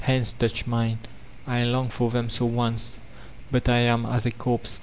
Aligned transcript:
Hands 0.01 0.31
touch 0.31 0.65
mine 0.65 0.97
^ 1.03 1.07
I 1.47 1.61
longed 1.63 1.93
for 1.93 2.09
them 2.09 2.27
so 2.27 2.47
once— 2.47 2.93
but 3.51 3.69
I 3.69 3.81
am 3.81 4.07
as 4.07 4.25
a 4.25 4.31
corpse. 4.31 4.79